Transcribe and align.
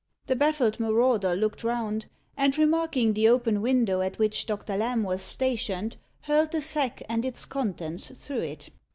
The 0.25 0.35
baffled 0.35 0.79
marauder 0.79 1.35
looked 1.35 1.63
round, 1.63 2.07
and 2.35 2.57
remarking 2.57 3.13
the 3.13 3.29
open 3.29 3.61
window 3.61 4.01
at 4.01 4.17
which 4.17 4.47
Doctor 4.47 4.75
Lamb 4.75 5.03
was 5.03 5.21
stationed, 5.21 5.97
hurled 6.21 6.53
the 6.53 6.61
sack 6.63 7.03
and 7.07 7.23
its 7.23 7.45
contents 7.45 8.09
through 8.09 8.39
it. 8.41 8.69